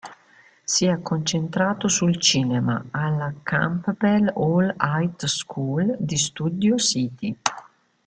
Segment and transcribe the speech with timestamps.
[0.65, 7.37] Si è concentrato sul cinema alla Campbell Hall High School di Studio City.